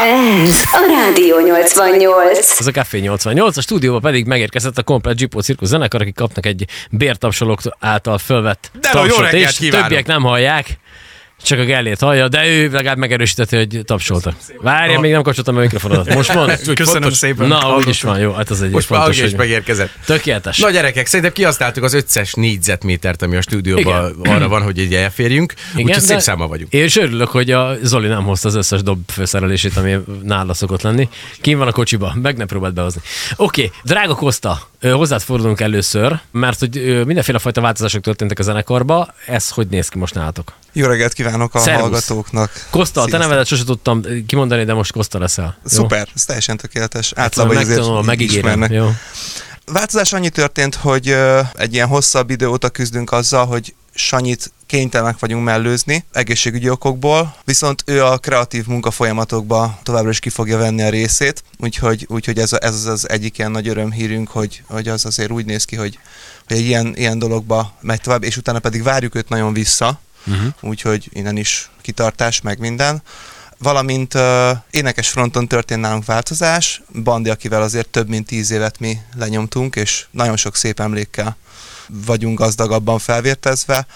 [0.00, 2.60] Ez a Rádió 88.
[2.60, 6.46] Ez a Café 88, a stúdióba pedig megérkezett a komplet Zsipó cirkusz zenekar, akik kapnak
[6.46, 9.86] egy bértapsolók által fölvett De jó tapsot, reggelt és kívánok!
[9.86, 10.78] többiek nem hallják.
[11.42, 14.34] Csak a Gellért hallja, de ő legalább megerősítette, hogy tapsolta.
[14.60, 16.14] Várja, még nem kapcsoltam a mikrofonodat.
[16.14, 16.56] Most mond.
[16.56, 17.16] Köszönöm Fontos.
[17.16, 17.48] szépen.
[17.48, 19.90] Na, úgy is van, jó, hát az egy Most már fontos, is hogy megérkezett.
[20.04, 20.58] tökéletes.
[20.58, 25.54] Na gyerekek, szerintem kihasználtuk az összes négyzetmétert, ami a stúdióban arra van, hogy így elférjünk.
[25.76, 26.72] Úgyhogy szép száma vagyunk.
[26.72, 30.82] Én is örülök, hogy a Zoli nem hozta az összes dob főszerelését, ami nála szokott
[30.82, 31.08] lenni.
[31.40, 33.00] Kim van a kocsiba, meg ne próbáld behozni.
[33.36, 39.14] Oké, okay, drága Kosta, hozzád fordulunk először, mert hogy mindenféle fajta változások történtek a zenekarba.
[39.26, 40.52] Ez hogy néz ki most nálatok?
[40.72, 41.82] Jó reggelt kívánok a Szervusz.
[41.82, 42.66] hallgatóknak.
[42.70, 45.56] Kosta, te nevedet sose tudtam kimondani, de most Kosta leszel.
[45.62, 45.68] Jó?
[45.68, 47.12] Szuper, ez teljesen tökéletes.
[47.16, 48.72] Általában azért megtanulom, megígérem.
[48.72, 48.90] Jó.
[49.72, 51.16] Változás annyi történt, hogy
[51.54, 53.74] egy ilyen hosszabb idő óta küzdünk azzal, hogy
[54.06, 60.58] Sanyit kénytelenek vagyunk mellőzni egészségügyi okokból, viszont ő a kreatív munkafolyamatokba továbbra is ki fogja
[60.58, 64.88] venni a részét, úgyhogy, úgyhogy ez, a- ez az egyik ilyen nagy örömhírünk, hogy, hogy
[64.88, 65.98] az azért úgy néz ki, hogy,
[66.48, 70.52] hogy egy ilyen, ilyen dologba megy tovább, és utána pedig várjuk őt nagyon vissza, Uh-huh.
[70.60, 73.02] úgyhogy innen is kitartás, meg minden.
[73.58, 78.98] Valamint uh, énekes fronton történt nálunk változás, Bandi, akivel azért több mint tíz évet mi
[79.16, 81.36] lenyomtunk, és nagyon sok szép emlékkel
[82.06, 83.86] vagyunk gazdagabban felvértezve.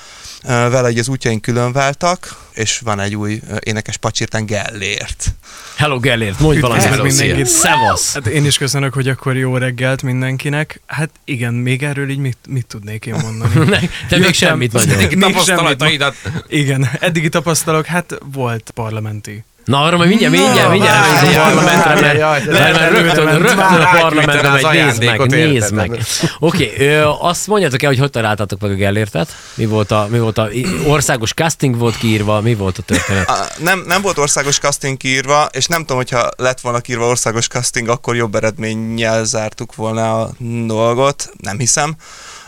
[0.43, 5.35] Vele így az útjaink külön váltak, és van egy új énekes pacsirtán Gellért.
[5.77, 7.03] Hello Gellért, mondj valamit.
[7.03, 7.47] Mindenkit.
[7.47, 8.15] Szevasz.
[8.15, 10.81] Hát én is köszönök, hogy akkor jó reggelt mindenkinek.
[10.87, 13.53] Hát igen, még erről így mit, mit tudnék én mondani?
[13.71, 14.97] Ne, Te még Jöttem- semmit nagyon.
[14.97, 15.19] Még semmit.
[15.21, 16.15] tapasztalataidat.
[16.49, 19.45] Igen, eddigi tapasztalok, hát volt parlamenti.
[19.65, 23.59] Na, arra majd mindjárt, mindjárt, mindjárt elmegyünk a parlamentre, mert, mert, mert jaj, rögtön, rögtön
[23.59, 26.01] a parlamentre megy, nézd meg, nézd meg.
[26.39, 29.37] Oké, azt mondjátok el, hogy hogy találtátok meg a Gellértet?
[29.55, 30.49] Mi volt a, mi volt a
[30.87, 33.29] országos casting volt kiírva, mi volt a történet?
[33.29, 37.47] A, nem, nem volt országos casting kiírva, és nem tudom, hogyha lett volna kiírva országos
[37.47, 40.31] casting, akkor jobb eredménnyel zártuk volna a
[40.67, 41.97] dolgot, nem hiszem.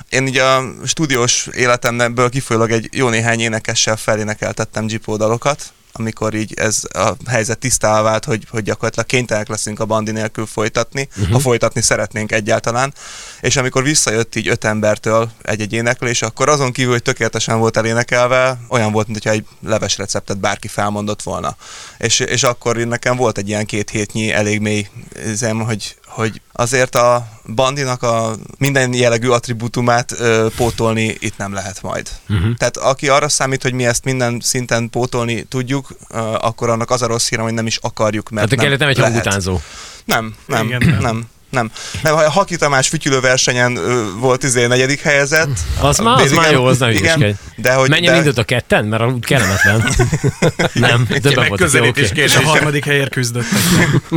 [0.08, 5.62] Én ugye a stúdiós életemből kifolyólag egy jó néhány énekessel felénekeltettem Zsipó dalokat,
[5.98, 10.46] amikor így ez a helyzet tisztává vált, hogy, hogy gyakorlatilag kénytelenek leszünk a bandi nélkül
[10.46, 11.32] folytatni, uh-huh.
[11.32, 12.94] ha folytatni szeretnénk egyáltalán.
[13.40, 18.58] És amikor visszajött így öt embertől egy-egy éneklés, akkor azon kívül, hogy tökéletesen volt elénekelve,
[18.68, 21.56] olyan volt, mintha egy leves receptet bárki felmondott volna.
[21.98, 24.88] És, és akkor nekem volt egy ilyen két hétnyi elég mély
[25.32, 31.82] zem, hogy, hogy azért a bandinak a minden jellegű attribútumát ö, pótolni itt nem lehet
[31.82, 32.08] majd.
[32.28, 32.54] Uh-huh.
[32.54, 37.02] Tehát aki arra számít, hogy mi ezt minden szinten pótolni tudjuk, ö, akkor annak az
[37.02, 39.12] a rossz hírem, hogy nem is akarjuk, mert Tehát a Gellért nem egy lehet.
[39.12, 39.60] hangutánzó.
[40.04, 41.00] Nem, nem, Igen, nem.
[41.00, 41.28] nem.
[41.56, 41.70] Nem.
[42.02, 42.14] Nem.
[42.14, 43.78] Ha Haki Tamás fütyülő versenyen
[44.18, 45.58] volt izé negyedik helyezett.
[45.80, 47.38] Az már, az már jó, az nem igen.
[47.56, 49.88] De hogy Menjen de, indult a ketten, mert úgy kellemetlen.
[50.72, 51.48] nem, de be volt.
[51.48, 52.22] megközelítés oké.
[52.22, 53.58] És a harmadik helyért küzdöttek.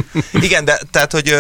[0.48, 1.36] Igen, de tehát, hogy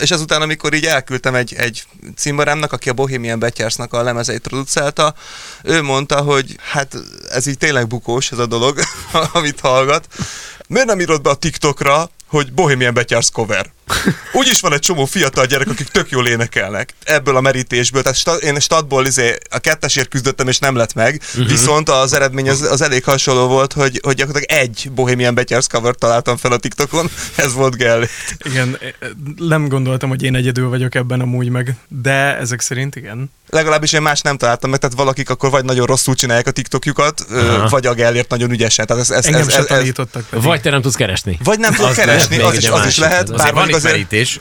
[0.00, 1.84] és ezután, amikor így elküldtem egy, egy
[2.16, 5.14] cimborámnak, aki a Bohemian Betyársnak a lemezeit producálta,
[5.62, 6.94] ő mondta, hogy hát
[7.28, 8.80] ez így tényleg bukós ez a dolog,
[9.32, 10.08] amit hallgat.
[10.68, 13.75] Miért nem írod be a TikTokra, hogy Bohemian Betyárs cover?
[14.32, 18.02] Úgyis van egy csomó fiatal gyerek, akik tök jól énekelnek ebből a merítésből.
[18.02, 21.22] Tehát sta, én statból izé, a kettesért küzdöttem, és nem lett meg.
[21.28, 21.48] Uh-huh.
[21.48, 25.94] Viszont az eredmény az, az elég hasonló volt, hogy, hogy gyakorlatilag egy Bohemian Betyárs cover
[25.94, 27.10] találtam fel a TikTokon.
[27.36, 28.04] Ez volt Gell.
[28.44, 28.78] Igen,
[29.36, 33.30] nem gondoltam, hogy én egyedül vagyok ebben amúgy meg, de ezek szerint igen.
[33.48, 37.20] Legalábbis én más nem találtam meg, tehát valakik akkor vagy nagyon rosszul csinálják a TikTokjukat,
[37.30, 37.68] Aha.
[37.68, 38.86] vagy a Gellért nagyon ügyesen.
[38.86, 40.42] Tehát ez, ez, Engem ez, ez, ez.
[40.42, 41.38] Vagy te nem tudsz keresni.
[41.44, 43.36] vagy nem tudok Az keresni, az is, az is lehet.
[43.36, 44.40] Bár Van merítés.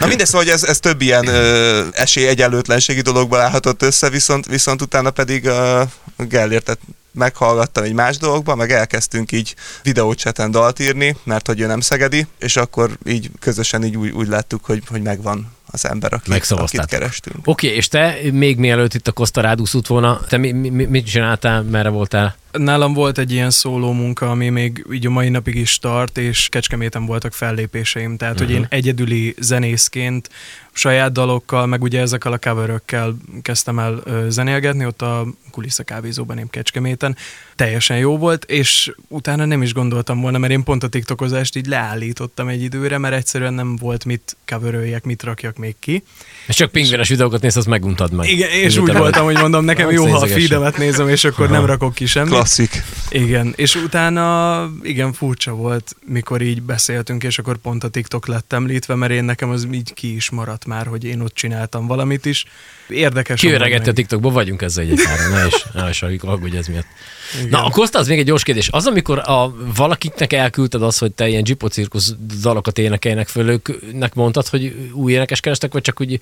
[0.00, 4.82] Na mindegy, szóval, hogy ez, ez több ilyen ö, esélyegyenlőtlenségi dologból állhatott össze, viszont, viszont
[4.82, 5.82] utána pedig ö,
[6.16, 6.78] Gellértet
[7.12, 12.26] meghallgattam egy más dologba, meg elkezdtünk így videócseten dalt írni, mert hogy ő nem szegedi,
[12.38, 16.32] és akkor így közösen így úgy, úgy láttuk, hogy, hogy megvan az ember, akit, akit
[16.32, 16.90] Megszavaztátok.
[16.90, 17.36] kerestünk.
[17.44, 20.84] Oké, okay, és te még mielőtt itt a Costa rád úszott volna, te mi, mi,
[20.84, 22.36] mit csináltál, merre voltál?
[22.52, 26.48] Nálam volt egy ilyen szóló munka, ami még így a mai napig is tart, és
[26.48, 28.48] Kecskeméten voltak fellépéseim, tehát uh-huh.
[28.48, 30.30] hogy én egyedüli zenészként
[30.72, 36.50] saját dalokkal, meg ugye ezekkel a coverökkel kezdtem el zenélgetni, ott a Kulissza kávézóban én
[36.50, 37.16] Kecskeméten.
[37.56, 41.66] Teljesen jó volt, és utána nem is gondoltam volna, mert én pont a TikTokozást így
[41.66, 46.02] leállítottam egy időre, mert egyszerűen nem volt mit coveröljek, mit rakjak még ki.
[46.46, 48.28] És csak pingvines videókat nézsz, azt meguntad meg.
[48.28, 51.48] Igen, és úgy el- voltam, hogy mondom, nekem jó, ha a feedemet nézem, és akkor
[51.50, 52.30] nem rakok ki semmit.
[52.32, 52.82] Klasszik.
[53.10, 58.52] Igen, és utána igen furcsa volt, mikor így beszéltünk, és akkor pont a TikTok lett
[58.52, 62.26] említve, mert én nekem az így ki is maradt már, hogy én ott csináltam valamit
[62.26, 62.44] is.
[62.88, 63.40] Érdekes.
[63.40, 63.92] Kiöregette a.
[63.92, 65.00] TikTokból, vagyunk ezzel egy
[65.32, 66.86] ne is, ne is aggódj ez miatt.
[67.34, 67.48] Igen.
[67.48, 68.68] Na, akkor az még egy gyors kérdés.
[68.72, 74.14] Az, amikor a, valakiknek elküldted az, hogy te ilyen Jippo cirkusz dalokat énekeljenek föl, őknek
[74.14, 76.20] mondtad, hogy új énekes kerestek, vagy csak úgy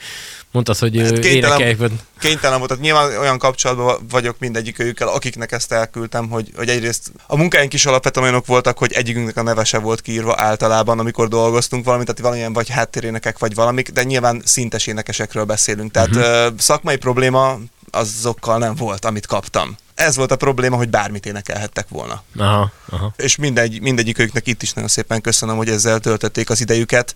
[0.50, 1.78] mondtad, hogy hát énekeljek?
[2.18, 2.68] Kénytelen volt.
[2.68, 7.72] Tehát nyilván olyan kapcsolatban vagyok mindegyik őkkel, akiknek ezt elküldtem, hogy, hogy egyrészt a munkáink
[7.72, 12.06] is alapvetően olyanok voltak, hogy egyikünknek a neve se volt kiírva általában, amikor dolgoztunk valamit,
[12.06, 15.90] tehát valamilyen vagy háttérénekek, vagy valamik, de nyilván szintes énekesekről beszélünk.
[15.90, 16.58] Tehát uh-huh.
[16.58, 17.58] szakmai probléma
[17.90, 22.22] azokkal nem volt, amit kaptam ez volt a probléma, hogy bármit énekelhettek volna.
[22.36, 23.12] Aha, aha.
[23.16, 27.14] És mindegy, mindegyikőknek itt is nagyon szépen köszönöm, hogy ezzel töltötték az idejüket,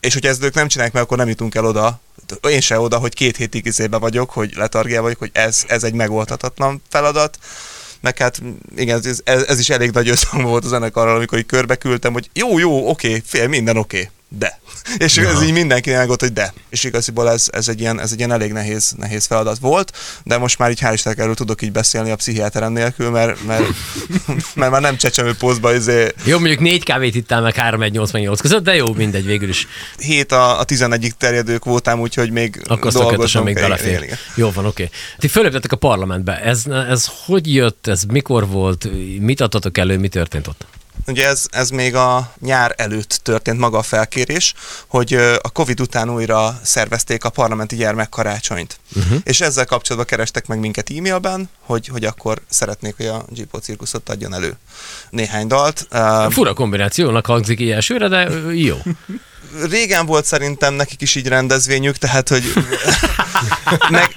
[0.00, 2.00] és hogyha ezt ők nem csinálják meg, akkor nem jutunk el oda,
[2.48, 5.94] én se oda, hogy két hétig izébe vagyok, hogy letargia vagyok, hogy ez, ez egy
[5.94, 7.38] megoldhatatlan feladat,
[8.00, 8.42] meg hát
[8.76, 12.12] igen, ez, ez, ez is elég nagy összhang volt a zenekarral, amikor így körbe küldtem,
[12.12, 14.60] hogy jó, jó, oké, fél, minden oké, de.
[14.98, 15.28] És ja.
[15.28, 16.52] ez így mindenki elgott, hogy de.
[16.68, 20.38] És igaziból ez, ez, egy ilyen, ez egy ilyen elég nehéz, nehéz feladat volt, de
[20.38, 23.64] most már így hál' Istennek erről tudok így beszélni a pszichiáterem nélkül, mert, mert,
[24.54, 26.12] mert már nem csecsemő pózba izé...
[26.24, 29.66] Jó, mondjuk négy kávét ittál meg 3 1 88 között, de jó, mindegy végül is.
[29.98, 33.44] Hét a, a 11 terjedő kvótám, úgyhogy még Akkor dolgozom.
[33.44, 33.88] még belefér.
[33.88, 34.18] Igen, igen.
[34.34, 34.82] Jó van, oké.
[34.82, 34.96] Okay.
[35.18, 36.40] Ti föléptetek a parlamentbe.
[36.40, 38.88] Ez, ez hogy jött, ez mikor volt,
[39.18, 40.66] mit adtatok elő, mi történt ott?
[41.06, 44.54] Ugye ez, ez még a nyár előtt történt maga a felkérés,
[44.86, 48.80] hogy a Covid után újra szervezték a parlamenti gyermekkarácsonyt.
[48.96, 49.18] Uh-huh.
[49.24, 54.08] És ezzel kapcsolatban kerestek meg minket e-mailben, hogy, hogy akkor szeretnék, hogy a Gipo cirkuszot
[54.08, 54.56] adjon elő
[55.10, 55.88] néhány dalt.
[56.30, 58.76] Fura kombinációnak hangzik így elsőre, de jó.
[59.70, 62.52] régen volt szerintem nekik is így rendezvényük, tehát hogy
[63.90, 64.12] meg,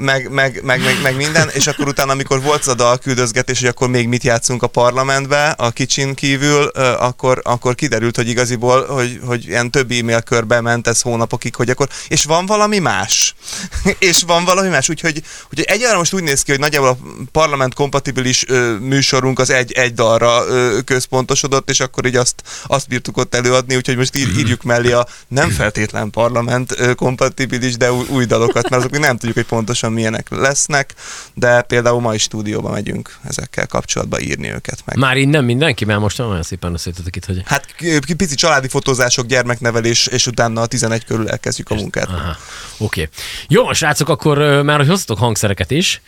[0.00, 3.68] meg, meg, meg, meg, meg minden, és akkor utána, amikor volt az a dalküldözgetés, hogy
[3.68, 6.64] akkor még mit játszunk a parlamentbe, a kicsin kívül,
[6.98, 11.70] akkor, akkor kiderült, hogy igaziból, hogy, hogy ilyen több e-mail körbe ment ez hónapokig, hogy
[11.70, 13.34] akkor, és van valami más?
[13.98, 16.98] és van valami más, úgyhogy, úgyhogy egyáltalán most úgy néz ki, hogy nagyjából a
[17.32, 18.44] parlament kompatibilis
[18.80, 20.44] műsorunk az egy, egy dalra
[20.84, 25.06] központosodott, és akkor így azt, azt bírtuk ott előadni, úgyhogy most ír, írjuk mellé a
[25.28, 29.89] nem feltétlen parlament kompatibilis, de új, új dalokat, mert azok még nem tudjuk, hogy pontosan
[29.90, 30.94] milyenek lesznek,
[31.34, 34.96] de például ma is stúdióba megyünk ezekkel kapcsolatba írni őket meg.
[34.96, 37.42] Már innen mindenki, mert most olyan szépen összetetek itt, hogy...
[37.44, 37.74] Hát
[38.16, 42.08] pici családi fotózások, gyermeknevelés, és utána a 11 körül elkezdjük a munkát.
[42.08, 42.36] Oké.
[42.78, 43.08] Okay.
[43.48, 46.00] Jó, srácok, akkor már hogy hoztatok hangszereket is,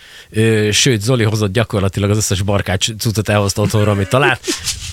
[0.71, 4.41] sőt, Zoli hozott gyakorlatilag az összes barkács cuccot elhozta otthonra, amit talált.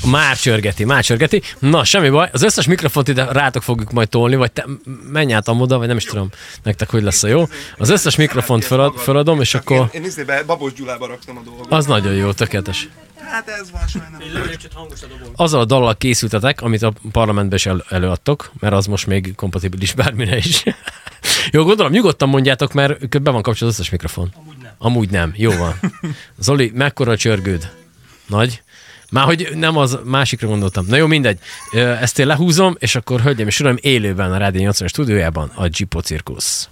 [0.06, 1.42] Már csörgeti, már csörgeti.
[1.60, 4.66] Na, semmi baj, az összes mikrofont ide rátok fogjuk majd tolni, vagy te
[5.12, 6.30] menj át oda, vagy nem is tudom
[6.64, 7.48] nektek, hogy lesz a jó.
[7.78, 9.78] Az összes mikrofont felad, feladom, és akkor...
[9.78, 11.72] Én, én izébe, Babos Gyulába raktam a dolgot.
[11.72, 12.88] Az nagyon jó, tökéletes.
[13.16, 14.50] Hát ez van sajnálom.
[15.36, 19.94] Azzal a dallal készültetek, amit a parlamentben is el, előadtok, mert az most még kompatibilis
[19.94, 20.64] bármire is.
[21.52, 24.34] jó, gondolom, nyugodtan mondjátok, mert be van kapcsolatban az összes mikrofon.
[24.36, 24.74] Amúgy nem.
[24.78, 25.80] Amúgy nem, jó van.
[26.40, 27.72] Zoli, mekkora csörgőd?
[28.28, 28.62] Nagy?
[29.12, 30.86] Már hogy nem az másikra gondoltam.
[30.88, 31.40] Na jó, mindegy.
[31.72, 36.02] Ezt én lehúzom, és akkor hölgyem és uraim, élőben a Rádió 80 stúdiójában a Gipo
[36.02, 36.70] Cirkusz.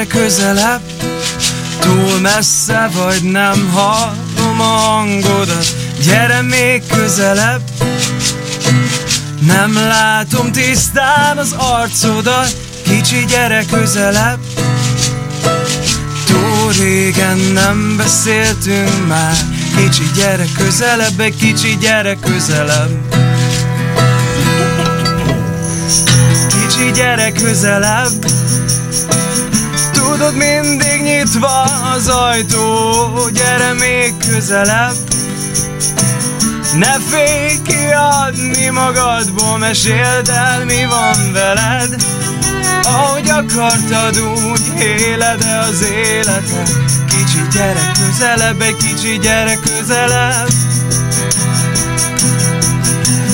[0.00, 0.80] Gyere közelebb,
[1.80, 5.66] túl messze vagy nem hallom a hangodat.
[6.04, 7.60] Gyere még közelebb,
[9.46, 12.56] nem látom tisztán az arcodat.
[12.82, 14.38] Kicsi gyere közelebb,
[16.26, 19.36] túl régen nem beszéltünk már.
[19.76, 23.14] Kicsi gyere közelebb, egy kicsi gyere közelebb.
[26.48, 28.26] Kicsi gyere közelebb
[30.20, 31.62] Tudod, mindig nyitva
[31.94, 34.94] az ajtó Gyere még közelebb.
[36.74, 42.04] Ne félj kiadni magadból Meséld el, mi van veled.
[42.82, 46.68] Ahogy akartad, úgy éled -e az életed.
[47.06, 50.48] Kicsi gyere közelebb, egy kicsi gyere közelebb.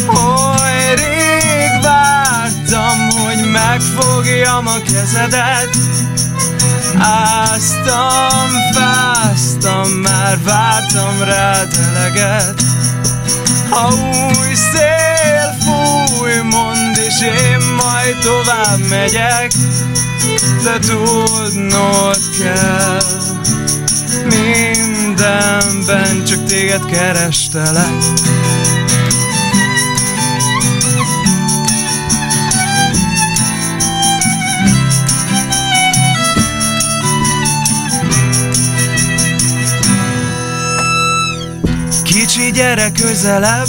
[0.06, 5.76] Oly rég vártam, hogy megfogjam a kezedet
[6.98, 12.62] Áztam, fáztam, már vártam rád eleget.
[13.70, 19.52] Ha új szél fúj, mond és én majd tovább megyek.
[20.62, 23.00] De tudnod kell
[24.24, 28.04] Mindenben csak téged kerestelek
[42.56, 43.68] gyere közelebb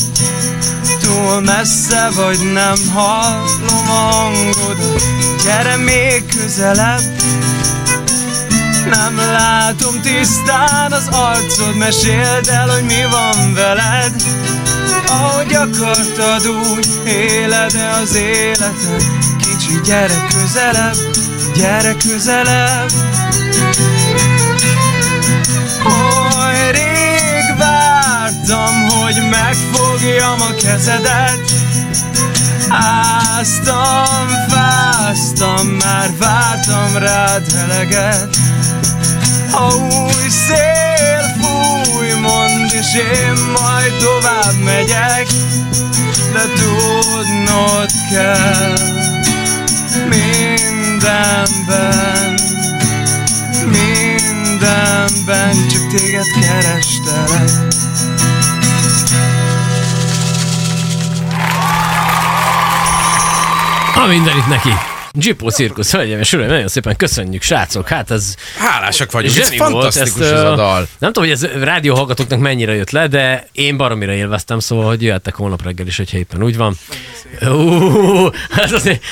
[1.01, 4.77] Túl messze vagy nem hallom a hangod
[5.43, 7.01] Gyere még közelebb.
[8.89, 14.23] Nem látom tisztán az arcod Meséld el, hogy mi van veled.
[15.07, 19.03] Ahogy akartad, úgy éled-e az életed.
[19.37, 20.95] Kicsi, gyere közelebb,
[21.55, 22.91] gyere közelebb
[30.77, 31.51] kezedet
[32.69, 38.37] Áztam, fáztam, már vártam rád eleget
[39.51, 45.27] Ha új szél fúj, mond és én majd tovább megyek
[46.33, 48.73] De tudnod kell
[50.09, 51.59] mindenben
[53.65, 57.76] Mindenben csak téged kerestelek
[64.07, 64.69] Ha mindenit neki.
[65.11, 67.87] Gipó cirkusz, hölgyeim és uraim, nagyon szépen köszönjük, srácok.
[67.87, 70.87] Hát ez Hálásak vagyunk, ez fantasztikus ez a dal.
[70.99, 75.35] Nem tudom, hogy ez rádióhallgatóknak mennyire jött le, de én baromira élveztem, szóval, hogy jöhettek
[75.35, 76.77] holnap reggel is, hogyha éppen úgy van.
[77.41, 79.03] Ú, ez azért,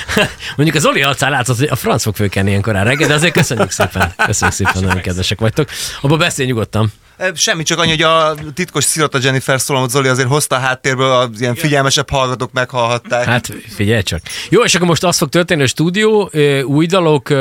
[0.56, 3.32] mondjuk az Oli arcán látszott, hogy a franc fog fölkelni ilyen korán reggel, de azért
[3.32, 4.12] köszönjük szépen.
[4.26, 5.68] Köszönjük szépen, nagyon kedvesek vagytok.
[6.00, 6.92] Abba beszélj nyugodtan.
[7.34, 11.40] Semmi, csak annyi, hogy a titkos szirata Jennifer Solomot Zoli azért hozta a háttérből, az
[11.40, 13.24] ilyen figyelmesebb hallgatók meghallhatták.
[13.24, 14.20] Hát figyelj csak.
[14.48, 16.30] Jó, és akkor most az fog történni, hogy stúdió,
[16.64, 17.34] új dalok,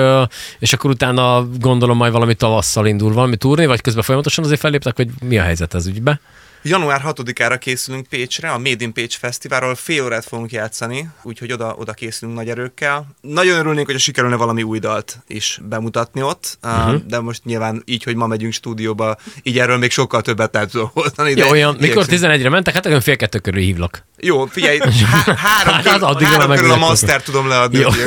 [0.60, 4.98] és akkor utána gondolom majd valami tavasszal indul valami turné, vagy közben folyamatosan azért felléptek,
[4.98, 6.20] vagy mi a helyzet ez ügybe?
[6.68, 11.76] Január 6-ára készülünk Pécsre, a Made in Pécs Fesztiválról fél órát fogunk játszani, úgyhogy oda,
[11.78, 13.08] oda készülünk nagy erőkkel.
[13.22, 17.02] Nagyon örülnénk, hogy sikerülne valami új dalt is bemutatni ott, uh-huh.
[17.08, 20.92] de most nyilván így, hogy ma megyünk stúdióba, így erről még sokkal többet nem tudok
[20.94, 21.34] hozni.
[21.36, 24.06] Jó, olyan, mikor 11-re mentek, hát olyan fél kettő körül hívlak.
[24.18, 27.84] Jó, figyelj, há- három, Hát körül, addigra három körül a master tudom leadni.
[27.86, 28.00] Oké,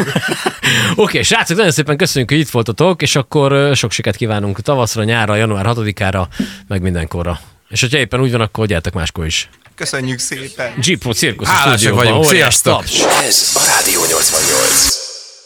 [0.94, 5.36] okay, srácok, nagyon szépen köszönjük, hogy itt voltatok, és akkor sok sikert kívánunk tavaszra, nyárra,
[5.36, 6.26] január 6-ára,
[6.68, 7.40] meg mindenkorra.
[7.68, 9.48] És hogyha éppen úgy van, akkor gyertek máskor is.
[9.74, 10.72] Köszönjük szépen.
[10.80, 12.04] Jeep Cirkusz a Hálásak stúdióban.
[12.04, 12.24] vagyunk.
[12.24, 12.84] Sziasztok!
[13.22, 15.07] Ez a Rádió 88.